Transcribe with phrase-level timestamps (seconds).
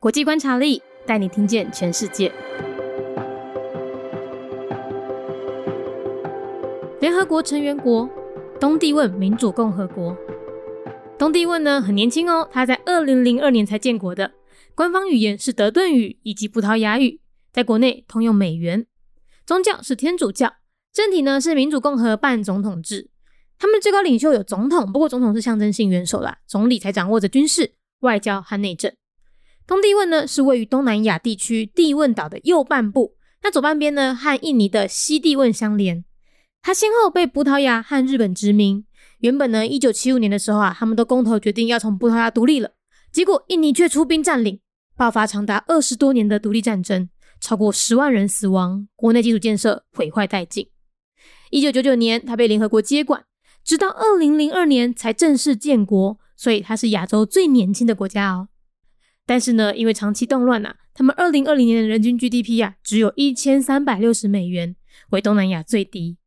[0.00, 2.32] 国际观察力带你听见全世界。
[7.02, 8.08] 联合国成员国
[8.58, 10.16] 东帝汶民主共和国。
[11.18, 14.32] 东帝汶呢很年轻哦，它在二零零二年才建国的，
[14.74, 17.20] 官方语言是德顿语以及葡萄牙语，
[17.52, 18.86] 在国内通用美元，
[19.44, 20.54] 宗教是天主教，
[20.94, 23.10] 政体呢是民主共和半总统制。
[23.58, 28.90] 他们最高领袖有总统，不过总统是象征性元首啦，总理才掌握着军事、外交和内政。
[29.70, 36.04] 东帝汶呢是位于东南亚地区帝汶岛的右半部，那左半边呢和印尼的西帝汶相连。
[36.60, 38.84] 它先后被葡萄牙和日本殖民。
[39.20, 42.72] 原本呢，一九七五年的时候啊，他们都公投决定要从葡萄牙独立了。
[43.12, 44.58] 结果印尼却出兵占领，
[44.96, 47.08] 爆发长达二十多年的独立战争，
[47.40, 50.66] 超过十万人死亡，国内基础建设毁坏殆尽。
[51.50, 53.22] 一九九九年，它被联合国接管，
[53.64, 58.48] 直到二零零二年才正式建国，所以它是亚洲最年轻的国家哦。
[59.26, 64.74] 但是呢，因为长期动乱呐，他们二零二零年的人均 GDP 呀，只有一千三百六十美元，
[65.10, 66.18] 为东南亚最低。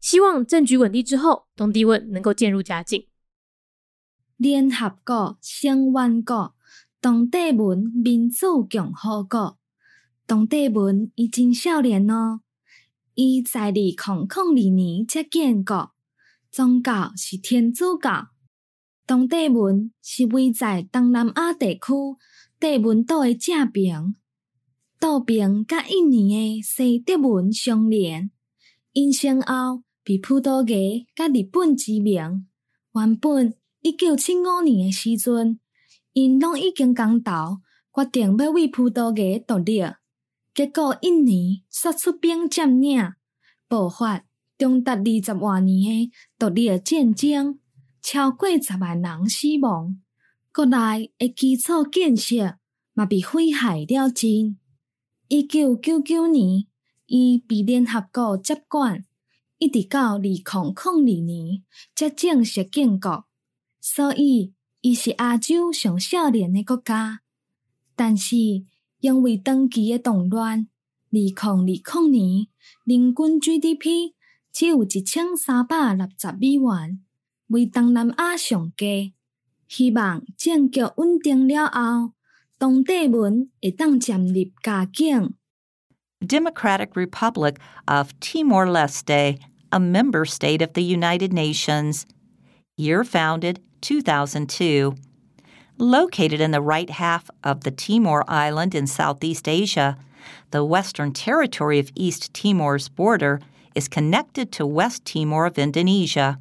[0.00, 3.06] 希望政局稳定之后，东帝汶能够渐入佳境。
[4.36, 6.54] 联合国成员国
[7.00, 9.58] 东帝汶民主共和国。
[10.26, 12.40] 东帝汶伊真少年哦，
[13.14, 15.92] 伊在二零零二年才建国，
[16.50, 18.28] 宗教是天主教。
[19.06, 21.80] 东帝汶是位在东南亚地区
[22.58, 24.14] 帝汶岛的正边，
[24.98, 28.30] 岛边甲印尼的西帝汶相连，
[28.92, 29.82] 因先后。
[30.06, 32.14] 被葡萄牙甲日本殖民，
[32.92, 35.58] 原本一九七五年诶时阵，
[36.12, 39.82] 因拢已经公投决定要为葡萄牙独立，
[40.54, 43.14] 结果印尼率出兵占领，
[43.66, 44.26] 爆发
[44.58, 47.58] 长达二十多年诶独立战争，
[48.06, 49.98] 超过十万人死亡，
[50.52, 52.58] 国内诶基础建设
[52.92, 54.58] 嘛被毁害了尽。
[55.28, 56.66] 一九九九年，
[57.06, 59.06] 伊被联合国接管。
[59.56, 61.62] 一直到二零零二年
[61.94, 63.24] 才正式建国，
[63.80, 64.52] 所以
[64.82, 67.22] 伊是亚洲上少年的国家。
[67.96, 68.36] 但是
[69.00, 70.68] 因为长期的动乱，
[71.10, 72.48] 二零二零年
[72.84, 74.12] 人均 GDP
[74.52, 77.02] 只有一千三百六十美元，
[77.47, 79.13] 为东南亚上低。
[79.67, 82.13] 希望政局稳定了后，
[82.57, 85.35] 东帝汶会当渐入佳境。
[86.21, 89.39] Democratic Republic of Timor Leste,
[89.69, 92.05] a member state of the United Nations.
[92.75, 94.95] Year founded 2002.
[95.77, 99.97] Located in the right half of the Timor Island in Southeast Asia,
[100.51, 103.39] the Western Territory of East Timor's border
[103.75, 106.37] is connected to West Timor of Indonesia.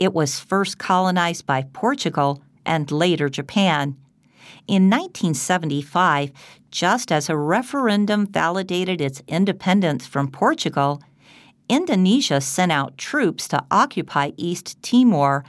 [0.00, 3.96] It was first colonized by Portugal and later Japan.
[4.66, 6.32] In 1975,
[6.70, 11.02] just as a referendum validated its independence from Portugal,
[11.68, 15.44] Indonesia sent out troops to occupy East Timor,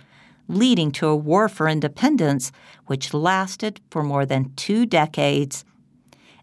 [0.49, 2.51] leading to a war for independence
[2.87, 5.63] which lasted for more than two decades.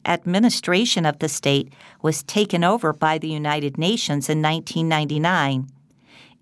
[0.07, 1.71] Administration of the state
[2.01, 5.69] was taken over by the United Nations in 1999.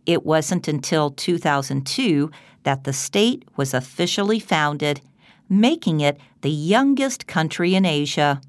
[0.07, 2.31] It wasn't until 2002
[2.63, 5.01] that the state was officially founded
[5.49, 8.41] making it the youngest country in Asia.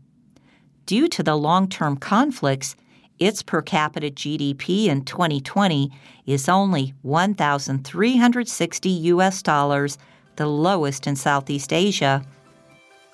[0.85, 2.75] Due to the long term conflicts,
[3.19, 5.91] its per capita GDP in 2020
[6.25, 9.97] is only 1,360 US dollars,
[10.35, 12.23] the lowest in Southeast Asia.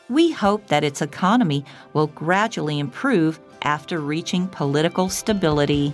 [0.10, 5.94] We hope that its economy will gradually improve after reaching political stability.